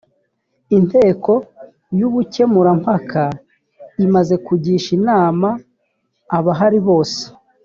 inteko 0.77 1.33
y’ 1.97 2.01
ubukemurampaka 2.07 3.23
imaze 4.05 4.35
kugisha 4.45 4.89
inama 4.99 5.49
abahari 6.37 6.79
bose. 6.87 7.21